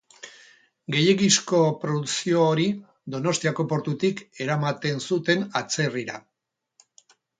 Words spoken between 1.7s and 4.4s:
produkzio hori Donostiako portutik